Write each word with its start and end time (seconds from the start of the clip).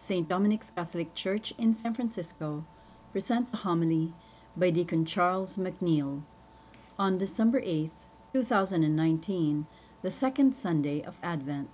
St. 0.00 0.26
Dominic's 0.26 0.70
Catholic 0.70 1.14
Church 1.14 1.52
in 1.58 1.74
San 1.74 1.92
Francisco 1.92 2.64
presents 3.12 3.52
a 3.52 3.58
homily 3.58 4.14
by 4.56 4.70
Deacon 4.70 5.04
Charles 5.04 5.58
McNeil 5.58 6.22
on 6.98 7.18
December 7.18 7.60
8, 7.62 7.90
2019, 8.32 9.66
the 10.00 10.10
second 10.10 10.54
Sunday 10.54 11.02
of 11.02 11.18
Advent. 11.22 11.68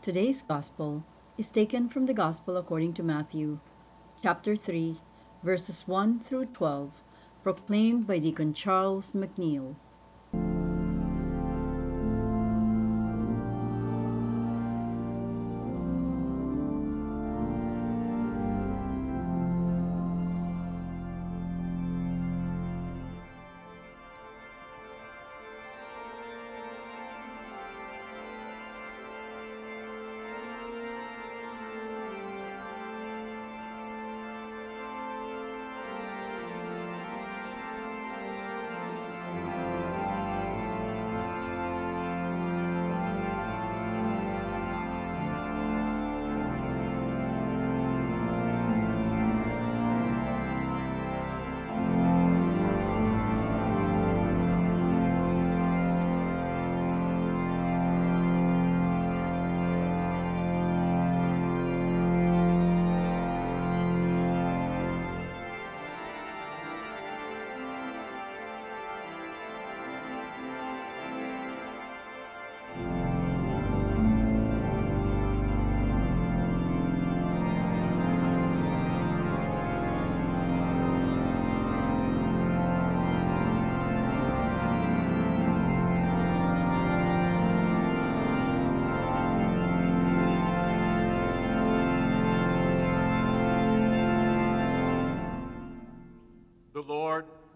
Today's 0.00 0.42
Gospel 0.42 1.02
is 1.36 1.50
taken 1.50 1.88
from 1.88 2.06
the 2.06 2.14
Gospel 2.14 2.56
according 2.56 2.92
to 2.92 3.02
Matthew, 3.02 3.58
chapter 4.22 4.54
3, 4.54 5.00
verses 5.42 5.88
1 5.88 6.20
through 6.20 6.46
12, 6.46 7.02
proclaimed 7.42 8.06
by 8.06 8.20
Deacon 8.20 8.54
Charles 8.54 9.10
McNeil. 9.10 9.74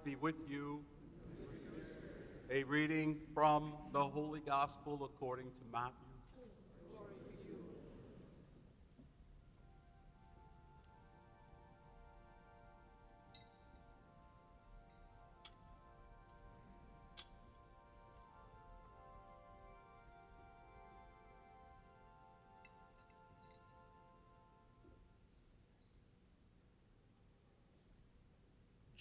Be 0.04 0.16
with 0.16 0.34
you. 0.46 0.82
A 2.50 2.62
reading 2.64 3.16
from 3.32 3.72
the 3.94 4.04
Holy 4.04 4.40
Gospel 4.40 5.00
according 5.02 5.46
to 5.52 5.60
Matthew. 5.72 6.03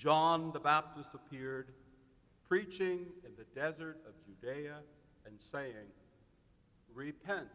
John 0.03 0.51
the 0.51 0.59
Baptist 0.59 1.13
appeared, 1.13 1.69
preaching 2.49 3.05
in 3.25 3.31
the 3.37 3.45
desert 3.55 4.01
of 4.05 4.11
Judea 4.25 4.79
and 5.25 5.41
saying, 5.41 5.93
Repent, 6.93 7.47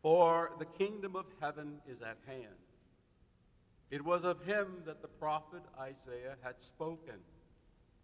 for 0.00 0.52
the 0.60 0.64
kingdom 0.64 1.16
of 1.16 1.26
heaven 1.40 1.80
is 1.88 2.02
at 2.02 2.18
hand. 2.24 2.54
It 3.90 4.04
was 4.04 4.22
of 4.22 4.44
him 4.44 4.84
that 4.86 5.02
the 5.02 5.08
prophet 5.08 5.62
Isaiah 5.76 6.36
had 6.40 6.62
spoken 6.62 7.18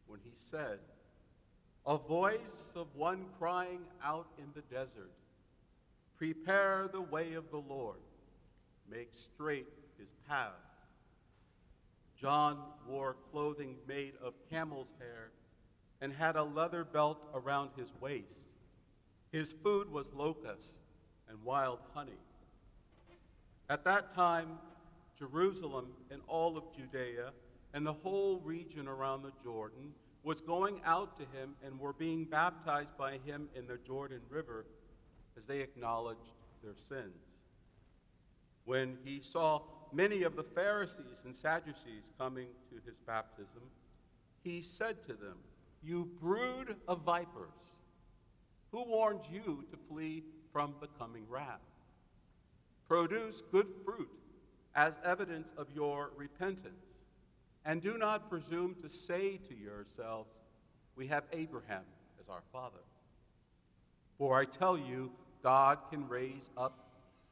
when 0.09 0.19
he 0.25 0.33
said, 0.35 0.81
A 1.87 1.97
voice 1.99 2.73
of 2.75 2.97
one 2.97 3.27
crying 3.39 3.83
out 4.03 4.27
in 4.39 4.47
the 4.57 4.75
desert, 4.75 5.13
Prepare 6.17 6.89
the 6.93 7.01
way 7.01 7.35
of 7.35 7.53
the 7.53 7.59
Lord, 7.59 8.01
make 8.91 9.11
straight 9.13 9.69
his 10.01 10.13
paths. 10.29 10.66
John 12.17 12.59
wore 12.89 13.17
clothing 13.31 13.77
made 13.87 14.15
of 14.23 14.35
camel's 14.51 14.95
hair 14.99 15.31
and 16.01 16.13
had 16.13 16.37
a 16.37 16.43
leather 16.43 16.85
belt 16.85 17.23
around 17.35 17.71
his 17.77 17.93
waist. 18.01 18.49
His 19.31 19.53
food 19.53 19.91
was 19.91 20.13
locusts 20.13 20.75
and 21.29 21.43
wild 21.43 21.81
honey. 21.95 22.19
At 23.69 23.85
that 23.85 24.11
time, 24.11 24.59
Jerusalem 25.19 25.89
and 26.11 26.23
all 26.27 26.57
of 26.57 26.65
Judea 26.75 27.33
and 27.75 27.87
the 27.87 27.93
whole 27.93 28.41
region 28.41 28.89
around 28.89 29.23
the 29.23 29.33
Jordan 29.43 29.93
was 30.23 30.41
going 30.41 30.81
out 30.85 31.17
to 31.17 31.23
him 31.39 31.55
and 31.65 31.79
were 31.79 31.93
being 31.93 32.25
baptized 32.25 32.97
by 32.97 33.19
him 33.19 33.49
in 33.55 33.67
the 33.67 33.79
Jordan 33.79 34.21
River 34.29 34.67
as 35.37 35.47
they 35.47 35.61
acknowledged 35.61 36.33
their 36.63 36.75
sins. 36.77 37.27
When 38.67 38.99
he 39.05 39.21
saw 39.23 39.63
many 39.93 40.25
of 40.25 40.37
the 40.37 40.43
Pharisees 40.43 41.23
and 41.25 41.35
Sadducees 41.35 42.11
coming 42.19 42.49
to 42.69 42.81
his 42.85 42.99
baptism, 42.99 43.63
he 44.43 44.61
said 44.61 45.03
to 45.05 45.15
them, 45.15 45.39
You 45.83 46.11
brood 46.21 46.77
of 46.87 47.03
vipers, 47.03 47.79
who 48.73 48.85
warned 48.85 49.23
you 49.33 49.65
to 49.71 49.77
flee 49.89 50.25
from 50.53 50.75
the 50.81 50.89
coming 50.99 51.25
wrath? 51.29 51.61
Produce 52.89 53.43
good 53.53 53.69
fruit 53.85 54.11
as 54.75 54.99
evidence 55.05 55.55
of 55.57 55.69
your 55.73 56.11
repentance, 56.17 57.07
and 57.65 57.81
do 57.81 57.97
not 57.97 58.29
presume 58.29 58.75
to 58.83 58.89
say 58.89 59.37
to 59.49 59.55
yourselves, 59.55 60.41
We 60.97 61.07
have 61.07 61.25
Abraham 61.33 61.85
as 62.21 62.29
our 62.29 62.43
father. 62.53 62.83
For 64.19 64.37
I 64.37 64.45
tell 64.45 64.77
you, 64.77 65.13
God 65.43 65.79
can 65.89 66.09
raise 66.09 66.51
up 66.57 66.86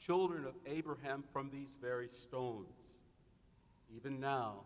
children 0.05 0.45
of 0.45 0.55
Abraham 0.67 1.25
from 1.33 1.51
these 1.51 1.77
very 1.81 2.09
stones. 2.09 2.99
Even 3.95 4.21
now, 4.21 4.57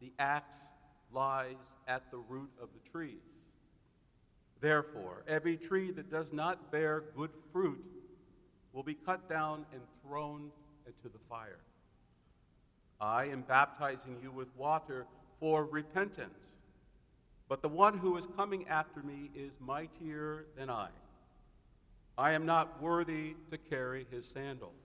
the 0.00 0.12
axe 0.18 0.68
lies 1.12 1.76
at 1.88 2.10
the 2.10 2.18
root 2.18 2.50
of 2.60 2.68
the 2.72 2.90
trees. 2.90 3.40
Therefore, 4.60 5.24
every 5.26 5.56
tree 5.56 5.90
that 5.92 6.10
does 6.10 6.32
not 6.32 6.70
bear 6.70 7.04
good 7.16 7.30
fruit 7.52 7.84
will 8.72 8.82
be 8.82 8.94
cut 8.94 9.28
down 9.28 9.66
and 9.72 9.82
thrown 10.02 10.50
into 10.86 11.08
the 11.12 11.18
fire. 11.28 11.60
I 13.00 13.24
am 13.26 13.42
baptizing 13.42 14.16
you 14.22 14.30
with 14.30 14.48
water 14.56 15.06
for 15.40 15.64
repentance, 15.64 16.56
but 17.48 17.62
the 17.62 17.68
one 17.68 17.98
who 17.98 18.16
is 18.16 18.26
coming 18.36 18.68
after 18.68 19.02
me 19.02 19.30
is 19.34 19.58
mightier 19.60 20.46
than 20.56 20.70
I. 20.70 20.88
I 22.16 22.32
am 22.32 22.46
not 22.46 22.80
worthy 22.80 23.34
to 23.50 23.58
carry 23.58 24.06
his 24.10 24.26
sandals. 24.26 24.81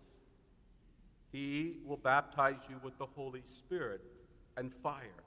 He 1.32 1.78
will 1.86 1.98
baptize 1.98 2.62
you 2.70 2.79
with 2.84 2.97
the 2.97 3.06
Holy 3.06 3.44
Spirit 3.46 4.02
and 4.56 4.74
fire. 4.74 5.24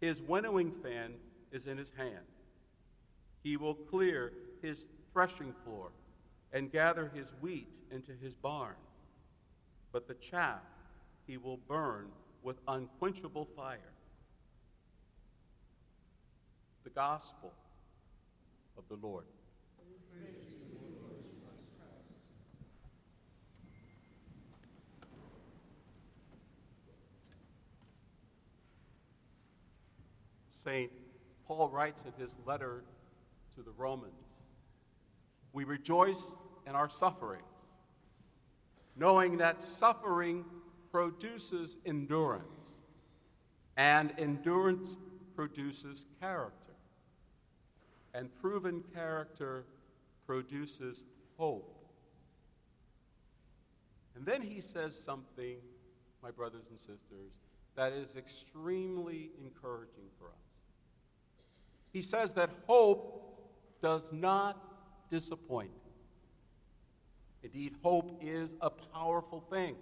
His 0.00 0.20
winnowing 0.20 0.72
fan 0.72 1.14
is 1.52 1.66
in 1.66 1.78
his 1.78 1.90
hand. 1.90 2.26
He 3.42 3.56
will 3.56 3.74
clear 3.74 4.32
his 4.62 4.88
threshing 5.12 5.52
floor 5.64 5.90
and 6.52 6.72
gather 6.72 7.10
his 7.14 7.32
wheat 7.40 7.68
into 7.90 8.12
his 8.20 8.34
barn. 8.34 8.74
But 9.92 10.08
the 10.08 10.14
chaff 10.14 10.62
he 11.26 11.36
will 11.36 11.58
burn 11.68 12.08
with 12.42 12.56
unquenchable 12.66 13.46
fire. 13.56 13.78
The 16.84 16.90
Gospel 16.90 17.52
of 18.76 18.84
the 18.88 19.06
Lord. 19.06 19.24
St. 30.62 30.92
Paul 31.48 31.70
writes 31.70 32.04
in 32.04 32.12
his 32.22 32.38
letter 32.46 32.84
to 33.56 33.62
the 33.62 33.72
Romans 33.72 34.42
We 35.52 35.64
rejoice 35.64 36.36
in 36.68 36.76
our 36.76 36.88
sufferings, 36.88 37.42
knowing 38.94 39.38
that 39.38 39.60
suffering 39.60 40.44
produces 40.92 41.78
endurance, 41.84 42.78
and 43.76 44.12
endurance 44.18 44.98
produces 45.34 46.06
character, 46.20 46.76
and 48.14 48.32
proven 48.40 48.84
character 48.94 49.64
produces 50.28 51.02
hope. 51.38 51.76
And 54.14 54.24
then 54.24 54.42
he 54.42 54.60
says 54.60 54.96
something, 54.96 55.56
my 56.22 56.30
brothers 56.30 56.68
and 56.70 56.78
sisters, 56.78 57.32
that 57.74 57.92
is 57.92 58.16
extremely 58.16 59.30
encouraging 59.42 60.04
for 60.18 60.26
us. 60.26 60.51
He 61.92 62.02
says 62.02 62.34
that 62.34 62.50
hope 62.66 63.80
does 63.82 64.10
not 64.12 65.10
disappoint. 65.10 65.70
Indeed, 67.42 67.74
hope 67.82 68.18
is 68.22 68.54
a 68.60 68.70
powerful 68.70 69.40
thing. 69.50 69.76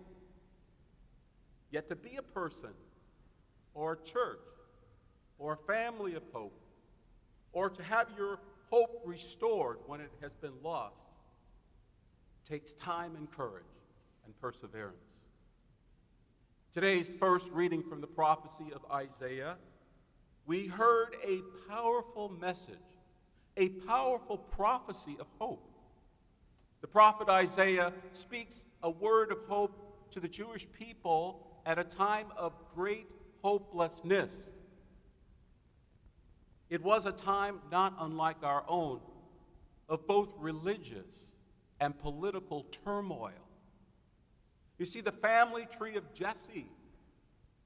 Yet 1.70 1.88
to 1.88 1.96
be 1.96 2.16
a 2.16 2.22
person 2.22 2.70
or 3.74 3.92
a 3.92 4.08
church 4.08 4.40
or 5.38 5.54
a 5.54 5.72
family 5.72 6.14
of 6.14 6.22
hope, 6.32 6.60
or 7.52 7.70
to 7.70 7.82
have 7.82 8.08
your 8.16 8.38
hope 8.70 9.02
restored 9.04 9.78
when 9.86 10.00
it 10.00 10.10
has 10.20 10.32
been 10.34 10.52
lost, 10.62 11.06
takes 12.44 12.74
time 12.74 13.16
and 13.16 13.30
courage 13.30 13.64
and 14.26 14.38
perseverance. 14.38 14.96
Today's 16.72 17.14
first 17.18 17.50
reading 17.52 17.82
from 17.82 18.00
the 18.00 18.06
prophecy 18.06 18.66
of 18.74 18.84
Isaiah, 18.92 19.56
we 20.50 20.66
heard 20.66 21.14
a 21.24 21.42
powerful 21.68 22.28
message, 22.28 22.74
a 23.56 23.68
powerful 23.68 24.36
prophecy 24.36 25.16
of 25.20 25.28
hope. 25.38 25.64
The 26.80 26.88
prophet 26.88 27.28
Isaiah 27.28 27.92
speaks 28.10 28.64
a 28.82 28.90
word 28.90 29.30
of 29.30 29.38
hope 29.46 30.10
to 30.10 30.18
the 30.18 30.26
Jewish 30.26 30.66
people 30.72 31.46
at 31.64 31.78
a 31.78 31.84
time 31.84 32.26
of 32.36 32.52
great 32.74 33.06
hopelessness. 33.44 34.48
It 36.68 36.82
was 36.82 37.06
a 37.06 37.12
time 37.12 37.60
not 37.70 37.94
unlike 38.00 38.42
our 38.42 38.64
own 38.66 38.98
of 39.88 40.04
both 40.08 40.32
religious 40.36 41.26
and 41.78 41.96
political 41.96 42.64
turmoil. 42.84 43.46
You 44.78 44.84
see, 44.84 45.00
the 45.00 45.12
family 45.12 45.68
tree 45.78 45.94
of 45.94 46.12
Jesse, 46.12 46.66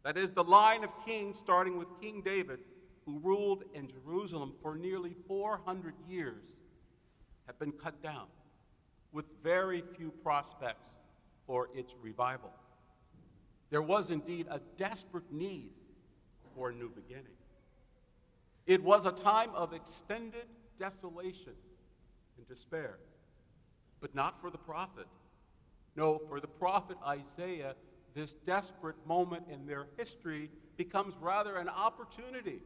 that 0.03 0.19
is 0.19 0.35
the 0.35 0.45
line 0.45 0.85
of 0.85 0.91
kings 1.07 1.39
starting 1.39 1.79
with 1.79 1.89
King 1.99 2.21
David, 2.23 2.59
who 3.07 3.19
ruled 3.19 3.65
in 3.75 3.89
Jerusalem 3.89 4.55
for 4.63 4.77
nearly 4.77 5.15
400 5.27 5.95
years, 6.09 6.61
have 7.47 7.59
been 7.59 7.73
cut 7.73 8.03
down 8.03 8.27
with 9.13 9.27
very 9.43 9.83
few 9.97 10.11
prospects 10.11 10.89
for 11.47 11.69
its 11.75 11.95
revival. 12.01 12.51
There 13.71 13.83
was 13.83 14.11
indeed 14.11 14.47
a 14.51 14.61
desperate 14.77 15.31
need 15.33 15.71
for 16.55 16.71
a 16.71 16.75
new 16.75 16.89
beginning. 16.89 17.37
It 18.67 18.83
was 18.83 19.05
a 19.05 19.13
time 19.13 19.51
of 19.55 19.73
extended 19.73 20.47
desolation 20.79 21.53
and 22.39 22.49
despair, 22.49 22.99
but 24.01 24.15
not 24.15 24.41
for 24.41 24.51
the 24.51 24.59
prophet 24.59 25.07
no, 25.97 26.21
for 26.29 26.41
the 26.41 26.49
prophet 26.49 26.97
Isaiah, 27.07 27.75
this 28.15 28.35
desperate 28.35 28.97
moment 29.07 29.45
in 29.51 29.67
their 29.67 29.87
history 29.97 30.51
becomes 30.77 31.15
rather 31.21 31.57
an 31.57 31.69
opportunity 31.69 32.61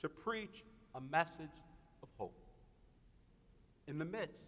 to 0.00 0.08
preach 0.08 0.64
a 0.94 1.00
message 1.00 1.62
of 2.02 2.08
hope. 2.18 2.38
In 3.88 3.98
the 3.98 4.04
midst 4.04 4.44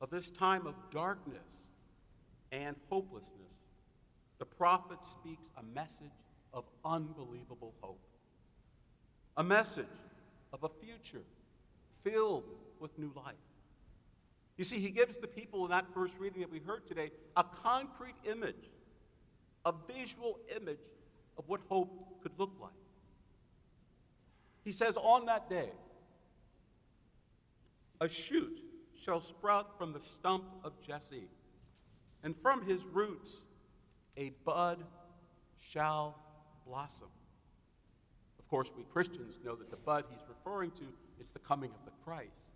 of 0.00 0.10
this 0.10 0.30
time 0.30 0.66
of 0.66 0.74
darkness 0.90 1.70
and 2.52 2.76
hopelessness, 2.88 3.34
the 4.38 4.44
prophet 4.44 5.04
speaks 5.04 5.50
a 5.56 5.62
message 5.74 6.06
of 6.52 6.64
unbelievable 6.84 7.74
hope. 7.80 8.00
A 9.36 9.44
message 9.44 9.86
of 10.52 10.64
a 10.64 10.68
future 10.68 11.22
filled 12.02 12.44
with 12.80 12.96
new 12.98 13.12
life. 13.14 13.34
You 14.56 14.64
see, 14.64 14.80
he 14.80 14.90
gives 14.90 15.18
the 15.18 15.28
people 15.28 15.64
in 15.64 15.70
that 15.70 15.86
first 15.94 16.18
reading 16.18 16.40
that 16.40 16.50
we 16.50 16.58
heard 16.58 16.86
today 16.86 17.10
a 17.36 17.44
concrete 17.44 18.16
image, 18.24 18.70
a 19.64 19.72
visual 19.96 20.38
image 20.54 20.78
of 21.36 21.48
what 21.48 21.60
hope 21.68 22.22
could 22.22 22.32
look 22.38 22.52
like. 22.60 22.72
He 24.68 24.72
says, 24.72 24.98
On 24.98 25.24
that 25.24 25.48
day, 25.48 25.70
a 28.02 28.06
shoot 28.06 28.60
shall 29.00 29.22
sprout 29.22 29.78
from 29.78 29.94
the 29.94 29.98
stump 29.98 30.44
of 30.62 30.78
Jesse, 30.78 31.30
and 32.22 32.36
from 32.36 32.66
his 32.66 32.84
roots 32.84 33.46
a 34.18 34.34
bud 34.44 34.84
shall 35.58 36.18
blossom. 36.66 37.08
Of 38.38 38.46
course, 38.50 38.70
we 38.76 38.82
Christians 38.82 39.38
know 39.42 39.56
that 39.56 39.70
the 39.70 39.78
bud 39.78 40.04
he's 40.10 40.28
referring 40.28 40.72
to 40.72 40.84
is 41.18 41.32
the 41.32 41.38
coming 41.38 41.70
of 41.70 41.86
the 41.86 41.92
Christ. 42.04 42.52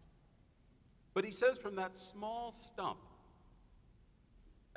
But 1.15 1.25
he 1.25 1.33
says 1.33 1.57
from 1.57 1.77
that 1.77 1.97
small 1.97 2.53
stump, 2.53 2.99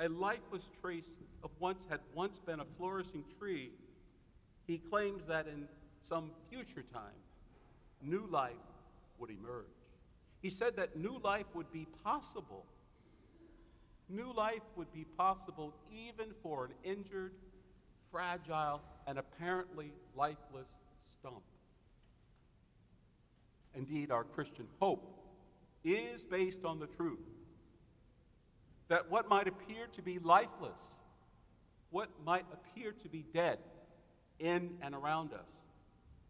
a 0.00 0.08
lifeless 0.08 0.70
trace 0.80 1.10
of 1.42 1.50
once 1.60 1.86
had 1.90 2.00
once 2.14 2.38
been 2.38 2.60
a 2.60 2.66
flourishing 2.78 3.24
tree, 3.38 3.72
he 4.66 4.78
claims 4.78 5.26
that 5.26 5.46
in 5.46 5.68
some 6.00 6.30
future 6.48 6.84
time, 6.94 7.12
new 8.02 8.26
life 8.26 8.52
would 9.18 9.30
emerge. 9.30 9.66
He 10.42 10.50
said 10.50 10.76
that 10.76 10.96
new 10.96 11.18
life 11.22 11.46
would 11.54 11.72
be 11.72 11.86
possible. 12.04 12.66
New 14.08 14.32
life 14.32 14.62
would 14.76 14.92
be 14.92 15.04
possible 15.16 15.74
even 15.90 16.28
for 16.42 16.66
an 16.66 16.72
injured, 16.84 17.32
fragile, 18.10 18.80
and 19.06 19.18
apparently 19.18 19.92
lifeless 20.14 20.68
stump. 21.02 21.42
Indeed, 23.74 24.10
our 24.10 24.24
Christian 24.24 24.66
hope 24.80 25.16
is 25.84 26.24
based 26.24 26.64
on 26.64 26.78
the 26.78 26.86
truth 26.86 27.20
that 28.88 29.10
what 29.10 29.28
might 29.28 29.48
appear 29.48 29.86
to 29.92 30.02
be 30.02 30.18
lifeless, 30.18 30.96
what 31.90 32.08
might 32.24 32.46
appear 32.52 32.92
to 32.92 33.08
be 33.08 33.24
dead 33.34 33.58
in 34.38 34.76
and 34.80 34.94
around 34.94 35.32
us, 35.32 35.50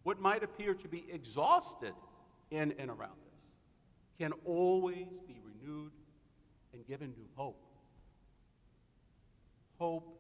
what 0.07 0.21
might 0.21 0.45
appear 0.45 0.73
to 0.73 0.87
be 0.87 1.05
exhausted 1.13 1.93
in 2.53 2.73
and 2.79 2.91
around 2.91 3.11
us, 3.11 3.41
can 4.21 4.31
always 4.45 5.09
be 5.27 5.41
renewed 5.43 5.91
and 6.73 6.87
given 6.87 7.13
new 7.17 7.27
hope. 7.35 7.61
Hope 9.81 10.17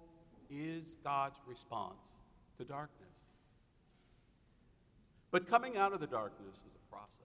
is 0.50 0.96
God's 1.04 1.38
response 1.46 2.16
to 2.58 2.64
darkness. 2.64 3.14
But 5.30 5.48
coming 5.48 5.76
out 5.76 5.92
of 5.92 6.00
the 6.00 6.08
darkness 6.08 6.56
is 6.56 6.74
a 6.74 6.92
process. 6.92 7.20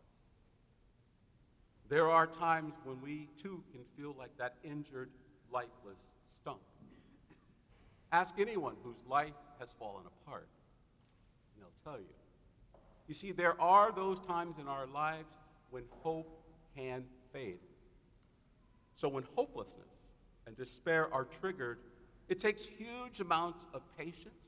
There 1.90 2.12
are 2.12 2.28
times 2.28 2.76
when 2.84 3.02
we 3.02 3.28
too 3.42 3.64
can 3.72 3.82
feel 3.98 4.16
like 4.20 4.38
that 4.38 4.54
injured, 4.64 5.10
lifeless 5.52 6.14
stump. 6.28 6.62
Ask 8.12 8.36
anyone 8.38 8.76
whose 8.84 9.04
life 9.10 9.34
has 9.60 9.74
fallen 9.74 10.04
apart, 10.06 10.48
and 11.56 11.64
they'll 11.64 11.92
tell 11.92 12.00
you. 12.00 12.21
You 13.12 13.16
see, 13.16 13.34
there 13.34 13.62
are 13.62 13.92
those 13.92 14.22
times 14.22 14.56
in 14.58 14.70
our 14.70 14.88
lives 14.88 15.38
when 15.70 15.84
hope 15.90 16.46
can 16.78 17.04
fade. 17.34 17.60
So 18.96 19.10
when 19.10 19.26
hopelessness 19.36 20.12
and 20.48 20.56
despair 20.56 21.14
are 21.14 21.26
triggered, 21.26 21.80
it 22.30 22.40
takes 22.40 22.64
huge 22.64 23.20
amounts 23.20 23.68
of 23.74 23.82
patience, 23.98 24.46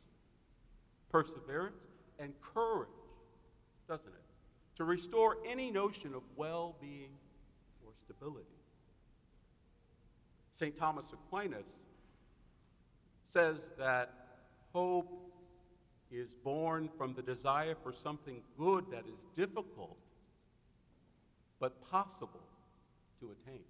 perseverance, 1.09 1.83
and 2.17 2.31
courage, 2.39 2.87
doesn't 3.89 4.07
it, 4.07 4.77
to 4.77 4.85
restore 4.85 5.39
any 5.45 5.69
notion 5.69 6.15
of 6.15 6.21
well 6.37 6.77
being 6.79 7.11
or 7.85 7.91
stability. 7.97 8.47
St. 10.53 10.73
Thomas 10.73 11.09
Aquinas 11.11 11.81
says 13.25 13.73
that 13.77 14.13
hope 14.71 15.22
is 16.13 16.33
born 16.33 16.89
from 16.97 17.13
the 17.13 17.21
desire 17.21 17.75
for 17.81 17.91
something 17.91 18.41
good 18.57 18.85
that 18.91 19.05
is 19.07 19.19
difficult 19.35 19.97
but 21.59 21.81
possible 21.89 22.43
to 23.19 23.31
attain. 23.31 23.63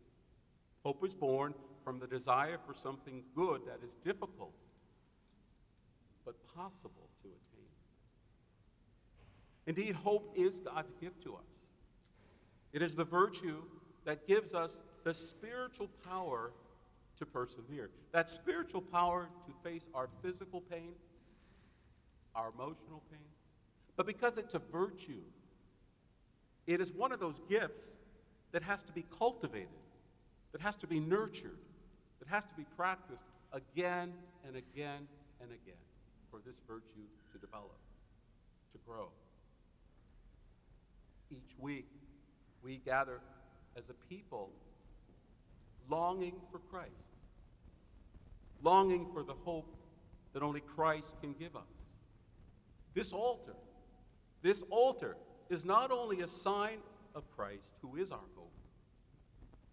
Hope 0.84 1.04
is 1.06 1.14
born 1.14 1.54
from 1.84 2.00
the 2.00 2.08
desire 2.08 2.58
for 2.66 2.74
something 2.74 3.24
good 3.36 3.62
that 3.68 3.80
is 3.86 3.96
difficult 4.04 4.54
but 6.26 6.36
possible 6.56 7.10
to 7.22 7.28
attain. 7.28 7.70
Indeed, 9.66 9.96
hope 9.96 10.34
is 10.36 10.60
God's 10.60 10.92
gift 11.00 11.24
to 11.24 11.36
us. 11.36 11.42
It 12.74 12.82
is 12.82 12.96
the 12.96 13.06
virtue 13.06 13.64
that 14.06 14.28
gives 14.28 14.54
us 14.54 14.82
the 15.04 15.14
spiritual 15.14 15.90
power 16.10 16.52
to 17.18 17.26
persevere. 17.26 17.90
That 18.12 18.30
spiritual 18.30 18.82
power 18.82 19.30
to 19.46 19.70
face 19.70 19.84
our 19.94 20.10
physical 20.22 20.62
pain, 20.62 20.94
our 22.36 22.52
emotional 22.58 23.02
pain. 23.12 23.20
But 23.96 24.08
because 24.08 24.38
it's 24.38 24.54
a 24.54 24.60
virtue, 24.60 25.22
it 26.66 26.82
is 26.82 26.92
one 26.92 27.12
of 27.12 27.20
those 27.20 27.40
gifts 27.50 27.98
that 28.52 28.64
has 28.64 28.82
to 28.84 28.92
be 28.92 29.06
cultivated, 29.18 29.68
that 30.52 30.62
has 30.62 30.76
to 30.78 30.88
be 30.88 31.00
nurtured, 31.00 31.58
that 32.20 32.28
has 32.28 32.46
to 32.46 32.54
be 32.56 32.66
practiced 32.76 33.26
again 33.52 34.14
and 34.48 34.56
again 34.56 35.08
and 35.42 35.52
again 35.52 35.76
for 36.32 36.40
this 36.46 36.62
virtue 36.68 37.08
to 37.32 37.38
develop, 37.38 37.78
to 38.72 38.80
grow. 38.88 39.10
Each 41.30 41.56
week, 41.60 41.88
we 42.64 42.78
gather 42.78 43.20
as 43.76 43.90
a 43.90 43.94
people 44.08 44.50
longing 45.90 46.36
for 46.52 46.60
Christ, 46.60 46.92
longing 48.62 49.08
for 49.14 49.24
the 49.24 49.34
hope 49.34 49.76
that 50.34 50.42
only 50.42 50.62
Christ 50.62 51.16
can 51.22 51.34
give 51.34 51.56
us. 51.56 51.73
This 52.94 53.12
altar, 53.12 53.56
this 54.42 54.64
altar 54.70 55.18
is 55.50 55.66
not 55.66 55.92
only 55.92 56.22
a 56.22 56.28
sign 56.28 56.78
of 57.16 57.30
Christ, 57.36 57.74
who 57.82 57.96
is 57.96 58.12
our 58.12 58.20
hope, 58.36 58.52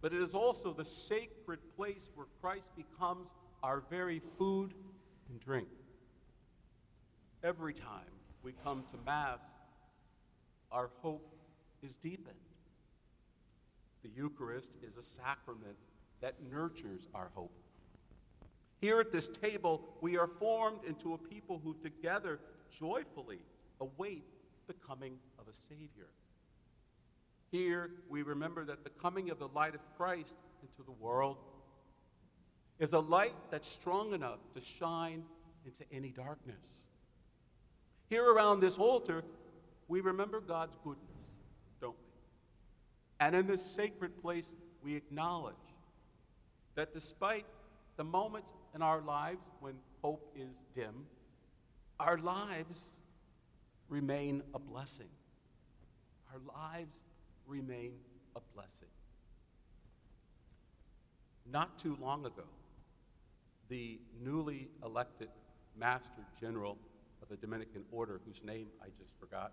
but 0.00 0.12
it 0.12 0.22
is 0.22 0.34
also 0.34 0.72
the 0.72 0.84
sacred 0.84 1.58
place 1.76 2.10
where 2.14 2.26
Christ 2.40 2.70
becomes 2.76 3.28
our 3.62 3.82
very 3.90 4.22
food 4.38 4.72
and 5.28 5.38
drink. 5.40 5.68
Every 7.42 7.74
time 7.74 8.10
we 8.42 8.52
come 8.64 8.84
to 8.90 8.98
Mass, 9.04 9.42
our 10.72 10.90
hope 11.02 11.34
is 11.82 11.96
deepened. 11.96 12.34
The 14.02 14.10
Eucharist 14.16 14.72
is 14.82 14.96
a 14.96 15.02
sacrament 15.02 15.76
that 16.20 16.36
nurtures 16.50 17.08
our 17.14 17.30
hope. 17.34 17.52
Here 18.80 19.00
at 19.00 19.12
this 19.12 19.28
table, 19.28 19.82
we 20.00 20.16
are 20.16 20.26
formed 20.26 20.84
into 20.86 21.12
a 21.12 21.18
people 21.18 21.60
who 21.62 21.74
together 21.82 22.40
joyfully 22.70 23.40
await 23.80 24.24
the 24.66 24.74
coming 24.74 25.18
of 25.38 25.48
a 25.48 25.54
Savior. 25.54 26.08
Here, 27.50 27.90
we 28.08 28.22
remember 28.22 28.64
that 28.64 28.84
the 28.84 28.90
coming 28.90 29.30
of 29.30 29.38
the 29.38 29.48
light 29.48 29.74
of 29.74 29.80
Christ 29.96 30.36
into 30.62 30.82
the 30.84 30.92
world 30.92 31.38
is 32.78 32.92
a 32.92 33.00
light 33.00 33.34
that's 33.50 33.68
strong 33.68 34.12
enough 34.14 34.38
to 34.54 34.60
shine 34.60 35.24
into 35.66 35.84
any 35.92 36.10
darkness. 36.10 36.82
Here 38.08 38.24
around 38.24 38.60
this 38.60 38.78
altar, 38.78 39.22
we 39.88 40.00
remember 40.00 40.40
God's 40.40 40.76
goodness, 40.82 41.06
don't 41.80 41.96
we? 41.96 42.20
And 43.18 43.34
in 43.34 43.46
this 43.46 43.64
sacred 43.64 44.20
place, 44.22 44.54
we 44.82 44.94
acknowledge 44.96 45.54
that 46.74 46.94
despite 46.94 47.44
the 47.96 48.04
moments 48.04 48.52
in 48.74 48.82
our 48.82 49.00
lives 49.00 49.50
when 49.60 49.74
hope 50.02 50.32
is 50.34 50.48
dim, 50.74 51.06
our 52.00 52.18
lives 52.18 52.86
remain 53.88 54.42
a 54.54 54.58
blessing. 54.58 55.10
Our 56.32 56.40
lives 56.54 56.96
remain 57.46 57.92
a 58.34 58.40
blessing. 58.54 58.88
Not 61.50 61.78
too 61.78 61.98
long 62.00 62.24
ago, 62.24 62.44
the 63.68 64.00
newly 64.24 64.68
elected 64.84 65.28
Master 65.76 66.22
General 66.40 66.78
of 67.22 67.28
the 67.28 67.36
Dominican 67.36 67.84
Order, 67.92 68.20
whose 68.24 68.42
name 68.42 68.68
I 68.82 68.86
just 68.98 69.18
forgot. 69.20 69.52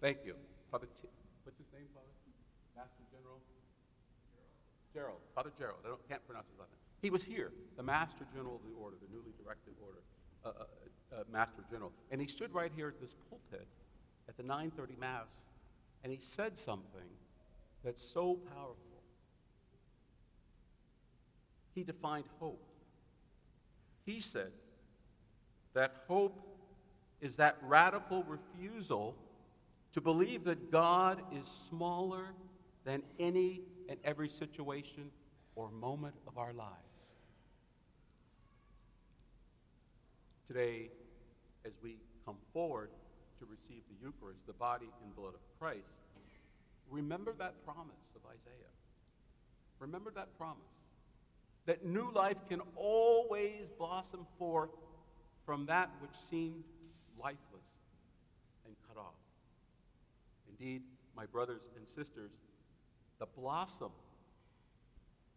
Thank 0.00 0.18
you. 0.24 0.36
Father 0.70 0.86
T- 0.86 1.08
what's 1.44 1.58
his 1.58 1.66
name, 1.72 1.86
Father? 1.92 2.06
Master 2.74 3.02
General? 3.12 3.40
Gerald. 4.94 5.20
Father 5.34 5.52
Gerald. 5.58 5.80
I 5.84 6.08
can't 6.08 6.24
pronounce 6.26 6.48
his 6.48 6.58
last 6.58 6.70
name. 6.70 6.80
He 7.02 7.10
was 7.10 7.22
here, 7.22 7.52
the 7.76 7.82
Master 7.82 8.24
General 8.32 8.56
of 8.56 8.62
the 8.64 8.74
Order, 8.80 8.96
the 8.96 9.12
newly 9.12 9.32
directed 9.42 9.74
Order, 9.84 10.00
uh, 10.46 10.64
uh, 11.12 11.22
Master 11.30 11.62
General. 11.70 11.92
And 12.10 12.20
he 12.20 12.26
stood 12.26 12.52
right 12.54 12.72
here 12.74 12.88
at 12.88 13.00
this 13.00 13.14
pulpit 13.28 13.66
at 14.28 14.36
the 14.36 14.42
930 14.42 14.94
Mass, 14.98 15.36
and 16.02 16.12
he 16.12 16.18
said 16.20 16.58
something 16.58 17.08
that's 17.84 18.02
so 18.02 18.38
powerful. 18.54 19.02
He 21.74 21.84
defined 21.84 22.24
hope. 22.40 22.62
He 24.04 24.20
said 24.20 24.52
that 25.74 26.04
hope 26.08 26.56
is 27.20 27.36
that 27.36 27.56
radical 27.62 28.24
refusal 28.24 29.14
to 29.92 30.00
believe 30.00 30.44
that 30.44 30.70
God 30.70 31.22
is 31.32 31.46
smaller 31.46 32.26
than 32.84 33.02
any 33.18 33.62
and 33.88 33.98
every 34.04 34.28
situation 34.28 35.10
or 35.54 35.70
moment 35.70 36.14
of 36.26 36.38
our 36.38 36.52
lives. 36.52 36.72
Today, 40.46 40.90
as 41.64 41.72
we 41.82 41.96
come 42.24 42.36
forward 42.52 42.90
to 43.40 43.46
receive 43.50 43.82
the 43.88 44.06
Eucharist, 44.06 44.46
the 44.46 44.52
body 44.52 44.86
and 45.02 45.16
blood 45.16 45.34
of 45.34 45.40
Christ, 45.58 45.98
remember 46.88 47.34
that 47.38 47.64
promise 47.64 48.10
of 48.14 48.22
Isaiah. 48.30 48.52
Remember 49.80 50.12
that 50.14 50.36
promise 50.38 50.62
that 51.66 51.84
new 51.84 52.10
life 52.12 52.36
can 52.48 52.60
always 52.76 53.68
blossom 53.76 54.24
forth 54.38 54.70
from 55.44 55.66
that 55.66 55.90
which 56.00 56.14
seemed 56.14 56.62
lifeless 57.18 57.80
and 58.64 58.74
cut 58.86 58.96
off. 58.96 59.14
Indeed, 60.48 60.82
my 61.16 61.26
brothers 61.26 61.68
and 61.76 61.88
sisters, 61.88 62.30
the 63.18 63.26
blossom, 63.26 63.90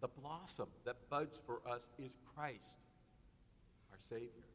the 0.01 0.07
blossom 0.07 0.67
that 0.85 0.97
buds 1.09 1.41
for 1.45 1.61
us 1.67 1.89
is 1.97 2.11
Christ, 2.35 2.77
our 3.91 3.97
Savior. 3.99 4.48